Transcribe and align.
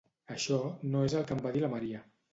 Això 0.35 0.57
no 0.95 1.03
és 1.09 1.15
el 1.21 1.27
que 1.29 1.37
em 1.37 1.45
va 1.47 1.53
dir 1.59 1.63
la 1.67 1.71
Maria. 1.75 2.05